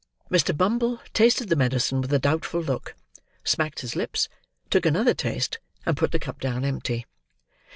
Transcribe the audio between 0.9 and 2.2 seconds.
tasted the medicine with a